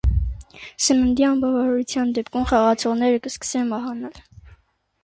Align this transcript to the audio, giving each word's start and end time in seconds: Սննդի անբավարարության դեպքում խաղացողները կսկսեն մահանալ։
Սննդի 0.85 1.27
անբավարարության 1.27 2.15
դեպքում 2.17 2.49
խաղացողները 2.53 3.25
կսկսեն 3.29 3.71
մահանալ։ 3.77 4.25